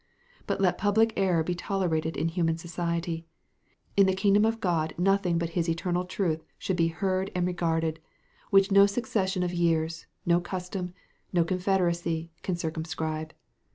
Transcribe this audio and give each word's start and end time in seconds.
But 0.47 0.59
let 0.59 0.79
public 0.79 1.13
error 1.15 1.43
be 1.43 1.53
tolerated 1.53 2.17
in 2.17 2.29
human 2.29 2.57
society; 2.57 3.27
in 3.95 4.07
the 4.07 4.15
kingdom 4.15 4.45
of 4.45 4.59
God 4.59 4.95
nothing 4.97 5.37
but 5.37 5.51
his 5.51 5.69
eternal 5.69 6.05
truth 6.05 6.43
should 6.57 6.79
he 6.79 6.87
heard 6.87 7.29
and 7.35 7.45
regarded, 7.45 7.99
which 8.49 8.71
no 8.71 8.87
succession 8.87 9.43
of 9.43 9.53
years, 9.53 10.07
no 10.25 10.39
custom, 10.41 10.95
no 11.31 11.43
confederacy, 11.45 12.31
can 12.41 12.55
circumscribe. 12.55 13.35